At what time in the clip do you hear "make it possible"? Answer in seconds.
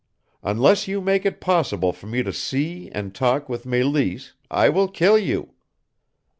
0.99-1.93